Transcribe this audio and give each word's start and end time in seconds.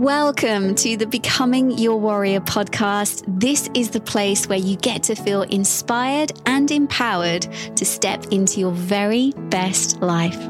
Welcome 0.00 0.76
to 0.76 0.96
the 0.96 1.06
Becoming 1.06 1.72
Your 1.72 2.00
Warrior 2.00 2.40
podcast. 2.40 3.22
This 3.28 3.68
is 3.74 3.90
the 3.90 4.00
place 4.00 4.48
where 4.48 4.58
you 4.58 4.76
get 4.76 5.02
to 5.02 5.14
feel 5.14 5.42
inspired 5.42 6.32
and 6.46 6.70
empowered 6.70 7.42
to 7.76 7.84
step 7.84 8.24
into 8.30 8.60
your 8.60 8.72
very 8.72 9.32
best 9.50 10.00
life. 10.00 10.40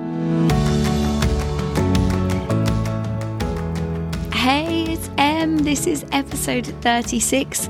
Hey, 4.32 4.84
it's 4.84 5.10
Em. 5.18 5.58
This 5.58 5.88
is 5.88 6.06
episode 6.12 6.66
36. 6.82 7.68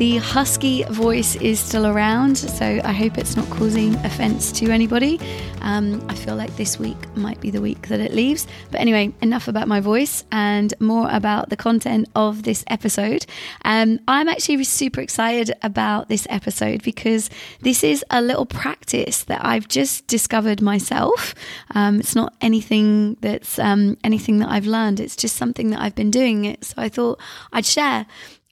The 0.00 0.16
husky 0.16 0.82
voice 0.84 1.36
is 1.36 1.60
still 1.60 1.86
around, 1.86 2.38
so 2.38 2.80
I 2.82 2.90
hope 2.90 3.18
it's 3.18 3.36
not 3.36 3.46
causing 3.50 3.94
offense 3.96 4.50
to 4.52 4.70
anybody. 4.70 5.20
Um, 5.60 6.02
I 6.08 6.14
feel 6.14 6.36
like 6.36 6.56
this 6.56 6.78
week 6.78 6.96
might 7.18 7.38
be 7.42 7.50
the 7.50 7.60
week 7.60 7.88
that 7.88 8.00
it 8.00 8.14
leaves. 8.14 8.46
But 8.70 8.80
anyway, 8.80 9.12
enough 9.20 9.46
about 9.46 9.68
my 9.68 9.80
voice 9.80 10.24
and 10.32 10.72
more 10.80 11.06
about 11.10 11.50
the 11.50 11.56
content 11.58 12.08
of 12.14 12.44
this 12.44 12.64
episode. 12.68 13.26
Um, 13.62 14.00
I'm 14.08 14.26
actually 14.26 14.64
super 14.64 15.02
excited 15.02 15.52
about 15.62 16.08
this 16.08 16.26
episode 16.30 16.82
because 16.82 17.28
this 17.60 17.84
is 17.84 18.02
a 18.08 18.22
little 18.22 18.46
practice 18.46 19.24
that 19.24 19.44
I've 19.44 19.68
just 19.68 20.06
discovered 20.06 20.62
myself. 20.62 21.34
Um, 21.74 22.00
it's 22.00 22.16
not 22.16 22.34
anything 22.40 23.18
that's 23.20 23.58
um, 23.58 23.98
anything 24.02 24.38
that 24.38 24.48
I've 24.48 24.66
learned. 24.66 24.98
It's 24.98 25.14
just 25.14 25.36
something 25.36 25.68
that 25.72 25.80
I've 25.82 25.94
been 25.94 26.10
doing 26.10 26.46
it. 26.46 26.64
So 26.64 26.76
I 26.78 26.88
thought 26.88 27.20
I'd 27.52 27.66
share 27.66 28.06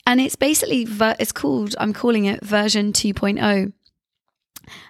and 0.09 0.19
it's 0.19 0.35
basically 0.35 0.87
it's 1.19 1.31
called 1.31 1.75
I'm 1.79 1.93
calling 1.93 2.25
it 2.25 2.43
version 2.43 2.93
2.0 2.93 3.71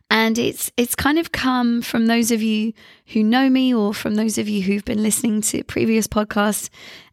and 0.10 0.38
it's 0.40 0.72
it's 0.78 0.96
kind 0.96 1.20
of 1.20 1.34
come 1.34 1.82
from 1.82 2.08
those 2.08 2.32
of 2.32 2.42
you 2.42 2.72
who 3.08 3.22
know 3.22 3.50
me 3.50 3.74
or 3.74 3.94
from 3.94 4.16
those 4.16 4.38
of 4.38 4.48
you 4.48 4.62
who've 4.62 4.86
been 4.86 5.04
listening 5.04 5.42
to 5.42 5.64
previous 5.66 6.08
podcasts 6.08 6.70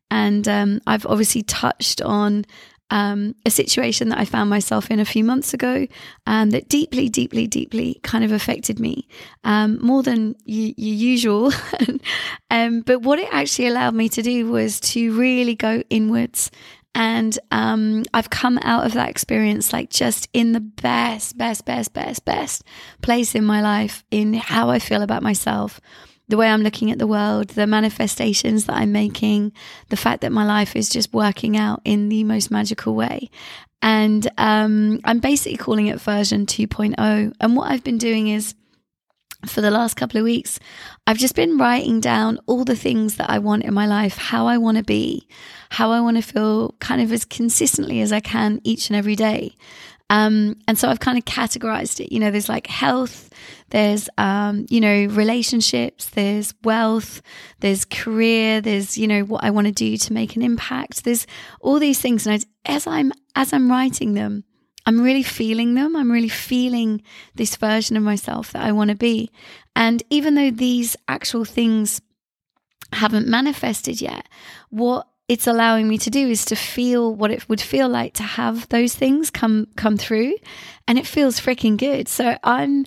and 0.08 0.46
um, 0.46 0.80
I've 0.86 1.04
obviously 1.04 1.42
touched 1.42 2.00
on 2.00 2.44
um, 2.90 3.34
a 3.44 3.50
situation 3.50 4.10
that 4.10 4.20
I 4.20 4.24
found 4.24 4.48
myself 4.48 4.88
in 4.88 5.00
a 5.00 5.04
few 5.04 5.24
months 5.24 5.52
ago 5.52 5.88
um, 6.28 6.50
that 6.50 6.68
deeply, 6.68 7.08
deeply, 7.08 7.48
deeply 7.48 7.98
kind 8.04 8.22
of 8.22 8.30
affected 8.30 8.78
me 8.78 9.08
um, 9.42 9.84
more 9.84 10.04
than 10.04 10.36
y- 10.46 10.74
your 10.76 10.94
usual. 10.94 11.52
um, 12.52 12.82
but 12.82 13.02
what 13.02 13.18
it 13.18 13.28
actually 13.32 13.66
allowed 13.66 13.96
me 13.96 14.08
to 14.10 14.22
do 14.22 14.48
was 14.48 14.78
to 14.78 15.18
really 15.18 15.56
go 15.56 15.82
inwards 15.90 16.52
and 16.96 17.38
um, 17.50 18.04
I've 18.14 18.30
come 18.30 18.58
out 18.62 18.86
of 18.86 18.94
that 18.94 19.10
experience 19.10 19.70
like 19.70 19.90
just 19.90 20.30
in 20.32 20.52
the 20.52 20.60
best, 20.60 21.36
best, 21.36 21.66
best, 21.66 21.92
best, 21.92 22.24
best 22.24 22.64
place 23.02 23.34
in 23.34 23.44
my 23.44 23.60
life 23.60 24.02
in 24.10 24.32
how 24.32 24.70
I 24.70 24.78
feel 24.78 25.02
about 25.02 25.22
myself, 25.22 25.78
the 26.28 26.38
way 26.38 26.48
I'm 26.48 26.62
looking 26.62 26.90
at 26.90 26.98
the 26.98 27.06
world, 27.06 27.48
the 27.48 27.66
manifestations 27.66 28.64
that 28.64 28.76
I'm 28.76 28.92
making, 28.92 29.52
the 29.90 29.96
fact 29.98 30.22
that 30.22 30.32
my 30.32 30.46
life 30.46 30.74
is 30.74 30.88
just 30.88 31.12
working 31.12 31.58
out 31.58 31.82
in 31.84 32.08
the 32.08 32.24
most 32.24 32.50
magical 32.50 32.94
way. 32.94 33.28
And 33.82 34.26
um, 34.38 35.00
I'm 35.04 35.18
basically 35.18 35.58
calling 35.58 35.88
it 35.88 36.00
version 36.00 36.46
2.0. 36.46 37.34
And 37.38 37.56
what 37.56 37.70
I've 37.70 37.84
been 37.84 37.98
doing 37.98 38.28
is, 38.28 38.54
for 39.46 39.60
the 39.60 39.70
last 39.70 39.94
couple 39.94 40.18
of 40.18 40.24
weeks, 40.24 40.58
I've 41.06 41.18
just 41.18 41.34
been 41.34 41.58
writing 41.58 42.00
down 42.00 42.38
all 42.46 42.64
the 42.64 42.76
things 42.76 43.16
that 43.16 43.30
I 43.30 43.38
want 43.38 43.64
in 43.64 43.74
my 43.74 43.86
life, 43.86 44.16
how 44.16 44.46
I 44.46 44.58
want 44.58 44.76
to 44.78 44.84
be, 44.84 45.26
how 45.70 45.90
I 45.90 46.00
want 46.00 46.16
to 46.16 46.22
feel 46.22 46.74
kind 46.80 47.00
of 47.00 47.12
as 47.12 47.24
consistently 47.24 48.00
as 48.00 48.12
I 48.12 48.20
can 48.20 48.60
each 48.64 48.88
and 48.88 48.96
every 48.96 49.16
day. 49.16 49.54
Um, 50.08 50.56
and 50.68 50.78
so 50.78 50.88
I've 50.88 51.00
kind 51.00 51.18
of 51.18 51.24
categorized 51.24 51.98
it. 52.00 52.12
You 52.12 52.20
know, 52.20 52.30
there's 52.30 52.48
like 52.48 52.68
health, 52.68 53.30
there's, 53.70 54.08
um, 54.18 54.66
you 54.70 54.80
know, 54.80 55.06
relationships, 55.06 56.10
there's 56.10 56.54
wealth, 56.62 57.22
there's 57.60 57.84
career, 57.84 58.60
there's, 58.60 58.96
you 58.96 59.08
know, 59.08 59.22
what 59.22 59.42
I 59.42 59.50
want 59.50 59.66
to 59.66 59.72
do 59.72 59.96
to 59.96 60.12
make 60.12 60.36
an 60.36 60.42
impact. 60.42 61.04
There's 61.04 61.26
all 61.60 61.80
these 61.80 62.00
things. 62.00 62.26
And 62.26 62.44
as 62.64 62.86
I'm, 62.86 63.12
as 63.34 63.52
I'm 63.52 63.68
writing 63.68 64.14
them, 64.14 64.44
I'm 64.86 65.00
really 65.00 65.24
feeling 65.24 65.74
them. 65.74 65.96
I'm 65.96 66.10
really 66.10 66.28
feeling 66.28 67.02
this 67.34 67.56
version 67.56 67.96
of 67.96 68.02
myself 68.04 68.52
that 68.52 68.62
I 68.62 68.72
want 68.72 68.90
to 68.90 68.96
be. 68.96 69.30
And 69.74 70.02
even 70.10 70.36
though 70.36 70.50
these 70.50 70.96
actual 71.08 71.44
things 71.44 72.00
haven't 72.92 73.26
manifested 73.26 74.00
yet, 74.00 74.28
what 74.70 75.08
it's 75.28 75.48
allowing 75.48 75.88
me 75.88 75.98
to 75.98 76.10
do 76.10 76.28
is 76.28 76.44
to 76.46 76.56
feel 76.56 77.12
what 77.12 77.32
it 77.32 77.48
would 77.48 77.60
feel 77.60 77.88
like 77.88 78.14
to 78.14 78.22
have 78.22 78.68
those 78.68 78.94
things 78.94 79.28
come 79.28 79.66
come 79.76 79.96
through 79.96 80.36
and 80.86 80.98
it 80.98 81.06
feels 81.06 81.40
freaking 81.40 81.76
good. 81.76 82.06
So 82.06 82.38
I'm 82.44 82.86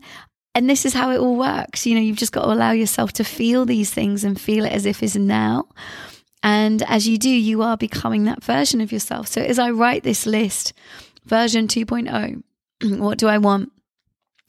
and 0.56 0.70
this 0.70 0.86
is 0.86 0.94
how 0.94 1.12
it 1.12 1.20
all 1.20 1.36
works. 1.36 1.86
You 1.86 1.96
know, 1.96 2.02
you've 2.02 2.18
just 2.18 2.32
got 2.32 2.44
to 2.44 2.52
allow 2.52 2.72
yourself 2.72 3.14
to 3.14 3.24
feel 3.24 3.66
these 3.66 3.92
things 3.92 4.24
and 4.24 4.40
feel 4.40 4.66
it 4.66 4.72
as 4.72 4.86
if 4.86 5.04
it's 5.04 5.16
now. 5.16 5.68
And 6.42 6.82
as 6.84 7.08
you 7.08 7.18
do, 7.18 7.30
you 7.30 7.62
are 7.62 7.78
becoming 7.78 8.24
that 8.24 8.44
version 8.44 8.80
of 8.82 8.92
yourself. 8.92 9.28
So 9.28 9.42
as 9.42 9.60
I 9.60 9.72
write 9.72 10.04
this 10.04 10.26
list, 10.26 10.74
version 11.30 11.68
2.0. 11.68 12.44
what 13.00 13.18
do 13.18 13.28
I 13.28 13.38
want? 13.38 13.72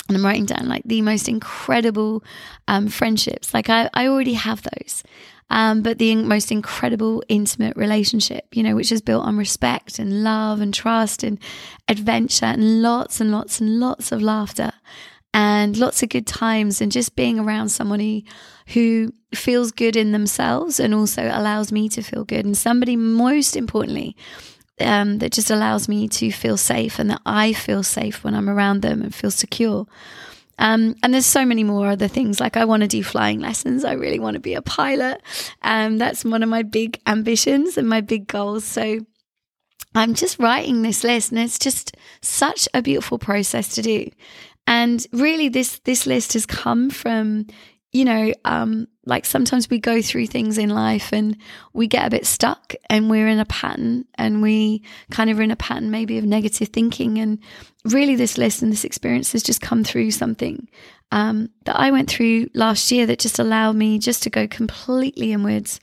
And 0.09 0.17
I'm 0.17 0.25
writing 0.25 0.47
down 0.47 0.69
like 0.69 0.83
the 0.85 1.03
most 1.03 1.29
incredible 1.29 2.25
um, 2.67 2.89
friendships. 2.89 3.55
Like 3.55 3.69
I, 3.69 3.89
I 3.95 4.09
already 4.09 4.35
have 4.35 4.63
those. 4.63 5.05
Um, 5.51 5.83
but 5.83 5.99
the 5.99 6.15
most 6.17 6.53
incredible 6.53 7.25
intimate 7.29 7.77
relationship, 7.77 8.47
you 8.53 8.63
know, 8.63 8.77
which 8.77 8.93
is 8.93 9.03
built 9.03 9.25
on 9.25 9.37
respect 9.37 9.99
and 9.99 10.23
love 10.23 10.61
and 10.61 10.73
trust 10.73 11.25
and 11.25 11.39
adventure 11.89 12.47
and 12.47 12.83
lots 12.83 13.21
and 13.21 13.33
lots 13.33 13.61
and 13.61 13.81
lots 13.81 14.13
of 14.13 14.23
laughter 14.23 14.73
and 15.35 15.77
lots 15.77 16.03
of 16.03 16.09
good 16.09 16.27
times 16.27 16.81
and 16.81 16.93
just 16.93 17.17
being 17.17 17.39
around 17.39 17.69
somebody 17.69 18.25
who 18.69 19.13
feels 19.35 19.73
good 19.73 19.97
in 19.97 20.13
themselves 20.13 20.81
and 20.81 20.95
also 20.95 21.25
allows 21.33 21.73
me 21.73 21.89
to 21.89 22.03
feel 22.03 22.25
good. 22.25 22.45
And 22.45 22.57
somebody, 22.57 22.97
most 22.97 23.57
importantly, 23.57 24.17
um, 24.81 25.19
that 25.19 25.33
just 25.33 25.51
allows 25.51 25.89
me 25.89 26.09
to 26.09 26.31
feel 26.31 26.57
safe 26.57 26.99
and 26.99 27.11
that 27.11 27.23
I 27.27 27.53
feel 27.53 27.83
safe 27.83 28.25
when 28.25 28.35
I'm 28.35 28.49
around 28.49 28.83
them 28.83 29.03
and 29.03 29.15
feel 29.15 29.31
secure. 29.31 29.87
Um, 30.59 30.95
and 31.03 31.15
there's 31.15 31.27
so 31.27 31.47
many 31.47 31.65
more 31.65 31.89
other 31.89 32.09
things. 32.09 32.39
Like 32.39 32.57
I 32.57 32.67
want 32.67 32.83
to 32.83 32.87
do 32.87 33.03
flying 33.03 33.41
lessons. 33.41 33.85
I 33.85 33.93
really 33.93 34.19
want 34.19 34.35
to 34.35 34.41
be 34.41 34.55
a 34.55 34.63
pilot. 34.63 35.23
Um, 35.63 35.97
that's 35.97 36.25
one 36.25 36.43
of 36.43 36.51
my 36.51 36.63
big 36.63 37.01
ambitions 37.07 37.79
and 37.79 37.89
my 37.89 38.03
big 38.03 38.27
goals. 38.27 38.65
So 38.65 39.01
I'm 39.95 40.15
just 40.15 40.39
writing 40.39 40.83
this 40.83 41.03
list, 41.03 41.33
and 41.33 41.41
it's 41.41 41.59
just 41.59 41.97
such 42.23 42.69
a 42.75 42.83
beautiful 42.83 43.19
process 43.19 43.75
to 43.75 43.83
do. 43.83 44.11
And 44.67 45.05
really, 45.13 45.49
this 45.49 45.81
this 45.81 46.07
list 46.07 46.35
has 46.35 46.47
come 46.47 46.91
from 46.91 47.47
you 47.93 48.05
know, 48.05 48.33
um, 48.45 48.87
like 49.05 49.27
sometimes 49.27 49.69
we 49.69 49.81
go 49.81 50.01
through 50.01 50.29
things 50.29 50.59
in 50.59 50.71
life 50.71 51.13
and 51.13 51.37
we 51.73 51.89
get 51.89 52.07
a 52.07 52.11
bit 52.11 52.25
stuck 52.25 52.75
and 52.89 53.11
we're 53.11 53.27
in 53.27 53.41
a 53.41 53.45
pattern 53.47 54.05
and 54.15 54.43
we 54.43 54.85
kind 55.11 55.29
of 55.31 55.39
are 55.39 55.43
in 55.43 55.51
a 55.51 55.57
pattern 55.57 55.91
maybe 55.91 56.17
of 56.17 56.25
negative 56.25 56.69
thinking. 56.69 57.19
And 57.19 57.41
really, 57.85 58.15
this 58.15 58.39
lesson, 58.39 58.71
this 58.71 58.85
experience 58.85 59.33
has 59.33 59.43
just 59.43 59.61
come 59.61 59.83
through 59.83 60.13
something 60.13 60.69
um, 61.11 61.51
that 61.65 61.79
I 61.79 61.91
went 61.91 62.09
through 62.09 62.49
last 62.55 62.91
year 62.93 63.07
that 63.07 63.19
just 63.19 63.39
allowed 63.39 63.75
me 63.75 63.99
just 63.99 64.23
to 64.25 64.31
go 64.31 64.47
completely 64.47 65.33
inwards 65.33 65.81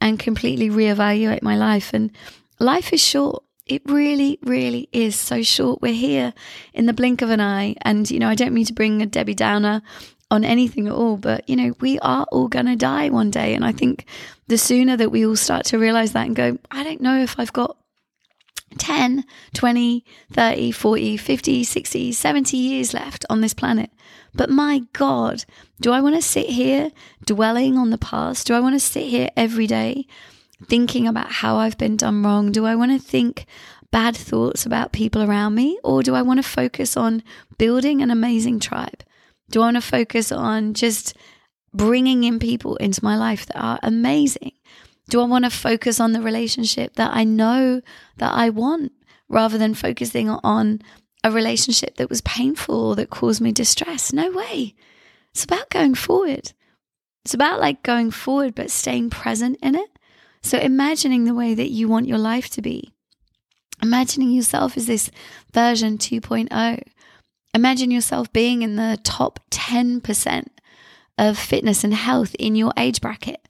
and 0.00 0.18
completely 0.18 0.70
reevaluate 0.70 1.42
my 1.42 1.56
life. 1.56 1.92
And 1.92 2.12
life 2.60 2.92
is 2.92 3.02
short. 3.02 3.42
It 3.66 3.82
really, 3.84 4.38
really 4.42 4.88
is 4.92 5.16
so 5.16 5.42
short. 5.42 5.82
We're 5.82 5.92
here 5.92 6.32
in 6.72 6.86
the 6.86 6.92
blink 6.92 7.20
of 7.20 7.30
an 7.30 7.40
eye. 7.40 7.74
And, 7.82 8.08
you 8.10 8.18
know, 8.18 8.28
I 8.28 8.34
don't 8.34 8.54
mean 8.54 8.64
to 8.66 8.72
bring 8.72 9.02
a 9.02 9.06
Debbie 9.06 9.34
Downer 9.34 9.82
on 10.30 10.44
anything 10.44 10.86
at 10.86 10.92
all. 10.92 11.16
But, 11.16 11.48
you 11.48 11.56
know, 11.56 11.74
we 11.80 11.98
are 12.00 12.26
all 12.30 12.48
going 12.48 12.66
to 12.66 12.76
die 12.76 13.08
one 13.08 13.30
day. 13.30 13.54
And 13.54 13.64
I 13.64 13.72
think 13.72 14.04
the 14.46 14.58
sooner 14.58 14.96
that 14.96 15.10
we 15.10 15.26
all 15.26 15.36
start 15.36 15.64
to 15.66 15.78
realize 15.78 16.12
that 16.12 16.26
and 16.26 16.36
go, 16.36 16.58
I 16.70 16.84
don't 16.84 17.00
know 17.00 17.20
if 17.20 17.38
I've 17.38 17.52
got 17.52 17.76
10, 18.76 19.24
20, 19.54 20.04
30, 20.32 20.72
40, 20.72 21.16
50, 21.16 21.64
60, 21.64 22.12
70 22.12 22.56
years 22.56 22.94
left 22.94 23.24
on 23.30 23.40
this 23.40 23.54
planet. 23.54 23.90
But 24.34 24.50
my 24.50 24.82
God, 24.92 25.44
do 25.80 25.92
I 25.92 26.00
want 26.00 26.16
to 26.16 26.22
sit 26.22 26.46
here 26.50 26.92
dwelling 27.24 27.78
on 27.78 27.90
the 27.90 27.98
past? 27.98 28.46
Do 28.46 28.54
I 28.54 28.60
want 28.60 28.74
to 28.74 28.80
sit 28.80 29.06
here 29.06 29.30
every 29.36 29.66
day 29.66 30.06
thinking 30.66 31.06
about 31.08 31.30
how 31.30 31.56
I've 31.56 31.78
been 31.78 31.96
done 31.96 32.22
wrong? 32.22 32.52
Do 32.52 32.66
I 32.66 32.74
want 32.74 32.92
to 32.92 32.98
think 32.98 33.46
bad 33.90 34.16
thoughts 34.16 34.66
about 34.66 34.92
people 34.92 35.22
around 35.22 35.54
me? 35.54 35.78
Or 35.82 36.02
do 36.02 36.14
I 36.14 36.22
want 36.22 36.38
to 36.38 36.48
focus 36.48 36.96
on 36.96 37.22
building 37.56 38.02
an 38.02 38.10
amazing 38.10 38.60
tribe? 38.60 39.02
Do 39.50 39.60
I 39.60 39.66
want 39.66 39.76
to 39.76 39.80
focus 39.80 40.30
on 40.30 40.74
just 40.74 41.16
bringing 41.72 42.24
in 42.24 42.38
people 42.38 42.76
into 42.76 43.04
my 43.04 43.16
life 43.16 43.46
that 43.46 43.60
are 43.60 43.78
amazing? 43.82 44.52
Do 45.08 45.20
I 45.20 45.24
want 45.24 45.44
to 45.44 45.50
focus 45.50 46.00
on 46.00 46.12
the 46.12 46.20
relationship 46.20 46.94
that 46.94 47.14
I 47.14 47.24
know 47.24 47.80
that 48.18 48.32
I 48.34 48.50
want 48.50 48.92
rather 49.28 49.56
than 49.56 49.74
focusing 49.74 50.28
on 50.28 50.82
a 51.24 51.30
relationship 51.30 51.96
that 51.96 52.10
was 52.10 52.20
painful 52.20 52.94
that 52.96 53.10
caused 53.10 53.40
me 53.40 53.52
distress? 53.52 54.12
No 54.12 54.30
way. 54.30 54.74
It's 55.32 55.44
about 55.44 55.70
going 55.70 55.94
forward. 55.94 56.52
It's 57.24 57.34
about 57.34 57.60
like 57.60 57.82
going 57.82 58.10
forward, 58.10 58.54
but 58.54 58.70
staying 58.70 59.10
present 59.10 59.58
in 59.62 59.74
it. 59.74 59.90
So 60.42 60.58
imagining 60.58 61.24
the 61.24 61.34
way 61.34 61.54
that 61.54 61.70
you 61.70 61.88
want 61.88 62.06
your 62.06 62.18
life 62.18 62.50
to 62.50 62.62
be. 62.62 62.92
Imagining 63.82 64.30
yourself 64.30 64.76
as 64.76 64.86
this 64.86 65.10
version 65.52 65.98
2.0 65.98 66.82
Imagine 67.54 67.90
yourself 67.90 68.32
being 68.32 68.62
in 68.62 68.76
the 68.76 68.98
top 69.02 69.40
10% 69.50 70.46
of 71.16 71.38
fitness 71.38 71.82
and 71.84 71.94
health 71.94 72.34
in 72.38 72.54
your 72.54 72.72
age 72.76 73.00
bracket 73.00 73.46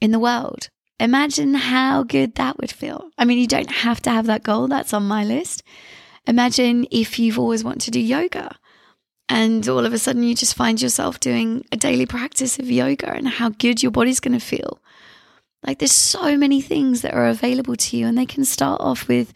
in 0.00 0.10
the 0.10 0.18
world. 0.18 0.68
Imagine 0.98 1.54
how 1.54 2.02
good 2.02 2.34
that 2.34 2.58
would 2.58 2.70
feel. 2.70 3.10
I 3.18 3.24
mean, 3.24 3.38
you 3.38 3.46
don't 3.46 3.70
have 3.70 4.00
to 4.02 4.10
have 4.10 4.26
that 4.26 4.42
goal, 4.42 4.68
that's 4.68 4.92
on 4.92 5.06
my 5.06 5.24
list. 5.24 5.62
Imagine 6.26 6.86
if 6.90 7.18
you've 7.18 7.38
always 7.38 7.62
wanted 7.62 7.82
to 7.82 7.90
do 7.90 8.00
yoga 8.00 8.56
and 9.28 9.68
all 9.68 9.84
of 9.84 9.92
a 9.92 9.98
sudden 9.98 10.22
you 10.22 10.34
just 10.34 10.54
find 10.54 10.80
yourself 10.80 11.20
doing 11.20 11.64
a 11.72 11.76
daily 11.76 12.06
practice 12.06 12.58
of 12.58 12.70
yoga 12.70 13.12
and 13.12 13.28
how 13.28 13.48
good 13.48 13.82
your 13.82 13.92
body's 13.92 14.20
going 14.20 14.38
to 14.38 14.44
feel. 14.44 14.80
Like 15.66 15.78
there's 15.78 15.92
so 15.92 16.36
many 16.36 16.60
things 16.60 17.02
that 17.02 17.14
are 17.14 17.26
available 17.26 17.74
to 17.74 17.96
you, 17.96 18.06
and 18.06 18.16
they 18.16 18.26
can 18.26 18.44
start 18.44 18.80
off 18.80 19.08
with, 19.08 19.32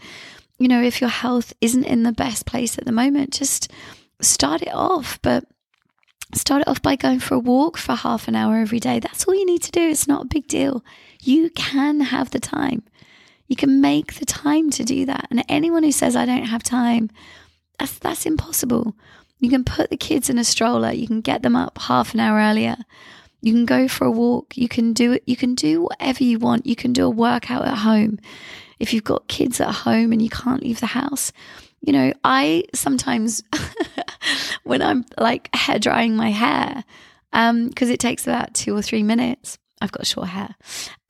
you 0.59 0.69
know, 0.69 0.81
if 0.81 1.01
your 1.01 1.11
health 1.11 1.53
isn't 1.61 1.85
in 1.85 2.05
the 2.05 2.13
best 2.13 2.47
place 2.47 2.79
at 2.79 2.85
the 2.85 2.93
moment, 2.93 3.33
just 3.33 3.73
start 4.21 4.63
it 4.63 4.75
off. 4.75 5.19
But 5.23 5.45
start 6.35 6.63
it 6.63 6.69
off 6.69 6.83
by 6.83 6.97
going 6.97 7.21
for 7.21 7.35
a 7.35 7.39
walk 7.39 7.77
for 7.77 7.95
half 7.95 8.29
an 8.29 8.37
hour 8.37 8.59
every 8.59 8.81
day. 8.81 9.01
That's 9.01 9.25
all 9.25 9.35
you 9.35 9.47
need 9.47 9.63
to 9.63 9.73
do. 9.73 9.89
It's 9.89 10.09
not 10.09 10.25
a 10.25 10.29
big 10.29 10.49
deal. 10.49 10.85
You 11.21 11.51
can 11.51 12.01
have 12.01 12.31
the 12.31 12.41
time. 12.41 12.83
You 13.49 13.57
can 13.57 13.81
make 13.81 14.15
the 14.15 14.27
time 14.27 14.71
to 14.71 14.85
do 14.85 15.07
that. 15.07 15.27
And 15.31 15.45
anyone 15.49 15.83
who 15.83 15.93
says, 15.93 16.15
I 16.15 16.25
don't 16.25 16.45
have 16.45 16.63
time, 16.63 17.11
that's, 17.79 17.99
that's 17.99 18.27
impossible. 18.27 18.95
You 19.41 19.51
can 19.51 19.65
put 19.65 19.91
the 19.91 19.97
kids 19.97 20.31
in 20.31 20.39
a 20.39 20.45
stroller, 20.45 20.93
you 20.93 21.07
can 21.07 21.21
get 21.21 21.43
them 21.43 21.57
up 21.57 21.79
half 21.79 22.15
an 22.15 22.21
hour 22.21 22.39
earlier. 22.39 22.77
You 23.43 23.53
can 23.53 23.65
go 23.65 23.89
for 23.89 24.05
a 24.05 24.11
walk. 24.11 24.57
You 24.57 24.69
can 24.69 24.93
do 24.93 25.13
it. 25.13 25.23
You 25.27 25.37
can 25.37 25.55
do 25.55 25.83
whatever 25.83 26.23
you 26.23 26.39
want. 26.39 26.67
You 26.67 26.77
can 26.77 26.93
do 26.93 27.07
a 27.07 27.11
workout 27.11 27.67
at 27.67 27.79
home. 27.79 28.19
If 28.79 28.93
you've 28.93 29.05
got 29.05 29.29
kids 29.29 29.61
at 29.61 29.75
home 29.75 30.13
and 30.13 30.21
you 30.21 30.31
can't 30.31 30.63
leave 30.63 30.81
the 30.81 30.87
house, 30.87 31.33
you 31.81 31.93
know, 31.93 32.13
I 32.23 32.65
sometimes, 32.75 33.43
when 34.71 34.83
I'm 34.83 35.05
like 35.19 35.55
hair 35.55 35.81
drying 35.81 36.15
my 36.15 36.31
hair, 36.31 36.85
because 37.33 37.51
um, 37.51 37.73
it 37.91 37.99
takes 37.99 38.27
about 38.27 38.55
two 38.55 38.75
or 38.75 38.83
three 38.83 39.03
minutes, 39.03 39.59
I've 39.81 39.91
got 39.91 40.07
short 40.07 40.29
hair. 40.29 40.55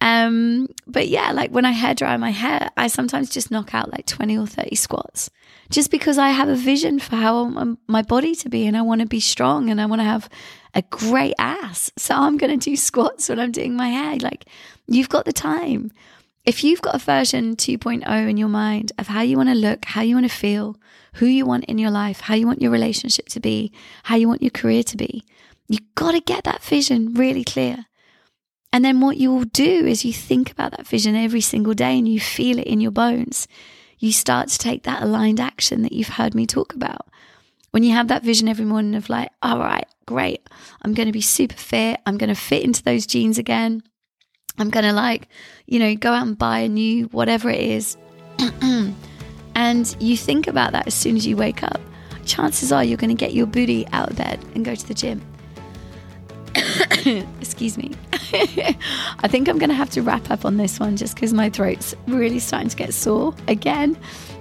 Um, 0.01 0.69
but 0.87 1.09
yeah, 1.09 1.33
like 1.33 1.51
when 1.51 1.67
I 1.67 1.73
hair 1.73 1.95
dry 1.95 2.17
my 2.17 2.31
hair, 2.31 2.71
I 2.79 2.87
sometimes 2.87 3.29
just 3.29 3.51
knock 3.51 3.75
out 3.75 3.93
like 3.93 4.07
20 4.07 4.39
or 4.39 4.47
30 4.47 4.75
squats 4.77 5.29
just 5.69 5.91
because 5.91 6.17
I 6.17 6.31
have 6.31 6.49
a 6.49 6.57
vision 6.57 6.99
for 7.01 7.17
how 7.17 7.39
I 7.39 7.43
want 7.43 7.79
my 7.87 8.01
body 8.01 8.35
to 8.37 8.49
be 8.49 8.67
and 8.67 8.79
I 8.79 8.83
want 8.83 9.03
to 9.03 9.07
be 9.07 9.21
strong 9.21 9.69
and 9.69 9.79
I 9.79 9.85
want 9.85 10.01
to 10.01 10.05
have 10.05 10.31
a 10.75 10.81
great 10.83 11.35
ass. 11.39 11.93
So 11.99 12.15
I'm 12.15 12.39
going 12.39 12.59
to 12.59 12.71
do 12.71 12.77
squats 12.77 13.29
when 13.29 13.39
I'm 13.39 13.53
doing 13.53 13.77
my 13.77 13.89
hair. 13.89 14.17
Like 14.17 14.47
you've 14.87 15.11
got 15.11 15.27
the 15.27 15.35
time. 15.35 15.93
If 16.45 16.65
you've 16.65 16.81
got 16.81 16.95
a 16.95 16.99
version 16.99 17.55
2.0 17.55 18.31
in 18.31 18.37
your 18.39 18.49
mind 18.49 18.93
of 18.99 19.09
how 19.09 19.21
you 19.21 19.37
want 19.37 19.51
to 19.51 19.55
look, 19.55 19.85
how 19.85 20.01
you 20.01 20.15
want 20.15 20.29
to 20.29 20.35
feel, 20.35 20.77
who 21.15 21.27
you 21.27 21.45
want 21.45 21.67
in 21.67 21.77
your 21.77 21.91
life, 21.91 22.21
how 22.21 22.35
you 22.35 22.47
want 22.47 22.63
your 22.63 22.71
relationship 22.71 23.29
to 23.31 23.41
be, 23.41 23.73
how 24.05 24.17
you 24.17 24.27
want 24.27 24.43
your 24.43 24.51
career 24.51 24.83
to 24.85 24.97
be, 24.97 25.25
you've 25.69 25.95
got 25.95 26.13
to 26.13 26.21
get 26.21 26.45
that 26.45 26.63
vision 26.63 27.13
really 27.15 27.45
clear. 27.45 27.87
And 28.73 28.85
then 28.85 29.01
what 29.01 29.19
you 29.19 29.33
will 29.33 29.45
do 29.45 29.87
is 29.87 30.05
you 30.05 30.13
think 30.13 30.51
about 30.51 30.71
that 30.73 30.87
vision 30.87 31.15
every 31.15 31.43
single 31.43 31.75
day 31.75 31.99
and 31.99 32.09
you 32.09 32.21
feel 32.21 32.59
it 32.59 32.67
in 32.67 32.81
your 32.81 32.93
bones. 32.93 33.47
You 33.99 34.11
start 34.13 34.49
to 34.49 34.59
take 34.59 34.85
that 34.85 35.03
aligned 35.03 35.41
action 35.41 35.83
that 35.83 35.93
you've 35.93 36.09
heard 36.09 36.35
me 36.35 36.47
talk 36.47 36.75
about. 36.75 37.07
When 37.73 37.83
you 37.83 37.93
have 37.93 38.09
that 38.09 38.23
vision 38.23 38.49
every 38.49 38.65
morning 38.65 38.95
of 38.95 39.11
like, 39.11 39.31
all 39.43 39.59
right, 39.59 39.87
great, 40.07 40.49
I'm 40.83 40.95
going 40.95 41.07
to 41.07 41.13
be 41.13 41.21
super 41.21 41.57
fit. 41.57 42.01
I'm 42.07 42.17
going 42.17 42.29
to 42.29 42.41
fit 42.41 42.65
into 42.65 42.83
those 42.83 43.07
jeans 43.07 43.37
again. 43.37 43.83
I'm 44.61 44.71
going 44.71 44.85
to 44.85 44.93
like, 44.93 45.29
you 45.67 45.79
know, 45.79 45.95
go 45.95 46.13
out 46.13 46.27
and 46.27 46.37
buy 46.37 46.61
a 46.61 46.69
new 46.69 47.07
whatever 47.07 47.49
it 47.49 47.61
is. 47.61 47.97
and 49.55 49.97
you 49.99 50.17
think 50.17 50.47
about 50.47 50.73
that 50.73 50.87
as 50.87 50.95
soon 50.95 51.17
as 51.17 51.27
you 51.27 51.37
wake 51.37 51.63
up. 51.63 51.81
Chances 52.27 52.71
are 52.71 52.85
you're 52.85 52.99
going 52.99 53.09
to 53.09 53.15
get 53.15 53.33
your 53.33 53.47
booty 53.47 53.87
out 53.93 54.11
of 54.11 54.17
bed 54.17 54.39
and 54.55 54.65
go 54.65 54.75
to 54.75 54.87
the 54.87 54.95
gym. 54.95 55.23
Excuse 57.41 57.79
me. 57.79 57.93
I 58.13 59.29
think 59.29 59.49
I'm 59.49 59.59
going 59.59 59.71
to 59.71 59.75
have 59.75 59.91
to 59.91 60.03
wrap 60.03 60.31
up 60.31 60.45
on 60.45 60.57
this 60.57 60.79
one 60.79 60.97
just 60.97 61.15
because 61.15 61.33
my 61.33 61.49
throat's 61.49 61.95
really 62.07 62.39
starting 62.39 62.69
to 62.69 62.77
get 62.77 62.93
sore 62.93 63.35
again. 63.49 63.97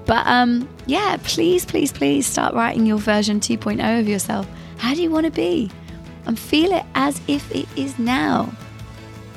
But 0.05 0.25
um, 0.27 0.67
yeah, 0.85 1.17
please, 1.23 1.65
please, 1.65 1.91
please 1.91 2.25
start 2.25 2.53
writing 2.53 2.85
your 2.85 2.97
version 2.97 3.39
2.0 3.39 3.99
of 3.99 4.07
yourself. 4.07 4.47
How 4.77 4.93
do 4.93 5.01
you 5.01 5.11
want 5.11 5.25
to 5.25 5.31
be? 5.31 5.71
And 6.25 6.37
feel 6.37 6.71
it 6.73 6.85
as 6.95 7.21
if 7.27 7.49
it 7.55 7.67
is 7.75 7.97
now. 7.97 8.51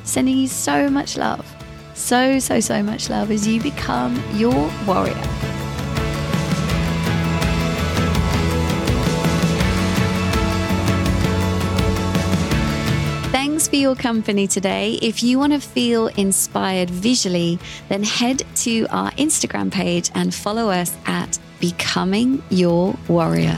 Sending 0.05 0.37
you 0.37 0.49
so 0.49 0.89
much 0.89 1.17
love. 1.17 1.47
So, 1.95 2.39
so, 2.39 2.61
so 2.61 2.83
much 2.83 3.11
love 3.11 3.31
as 3.31 3.47
you 3.47 3.61
become 3.61 4.23
your 4.35 4.71
warrior. 4.87 5.15
Thanks 13.31 13.69
for 13.69 13.77
your 13.77 13.95
company 13.95 14.49
today. 14.49 14.99
If 15.01 15.23
you 15.23 15.39
want 15.39 15.53
to 15.53 15.61
feel 15.61 16.09
inspired 16.09 16.91
visually, 16.91 17.59
then 17.89 18.03
head 18.03 18.43
to 18.57 18.87
our 18.91 19.13
Instagram 19.13 19.71
page 19.71 20.11
and 20.15 20.35
follow 20.35 20.69
us 20.69 20.97
at 21.07 21.39
Becoming 21.61 22.43
Your 22.51 22.97
Warrior. 23.07 23.57